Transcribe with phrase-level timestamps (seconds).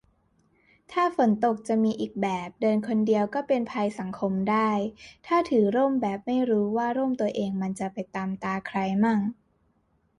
[0.91, 4.69] ถ้าฝนตก จะมีอีกแบบ เดินคนเดียวก็เป็นภัยสังคมได้
[5.27, 9.19] ถ้าถือร่มแบบไม่รู้ว่าร่มตัวเองมันจะไปตำตาใครมั่ง